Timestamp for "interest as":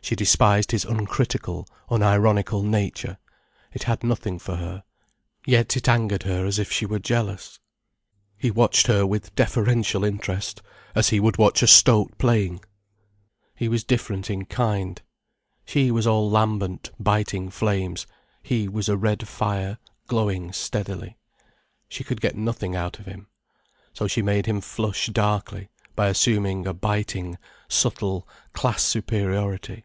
10.04-11.10